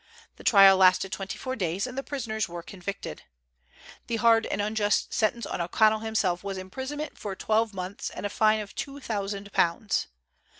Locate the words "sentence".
5.13-5.45